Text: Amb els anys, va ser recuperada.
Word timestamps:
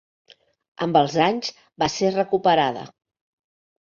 Amb 0.85 0.97
els 1.01 1.17
anys, 1.27 1.53
va 1.83 1.91
ser 1.99 2.13
recuperada. 2.19 2.87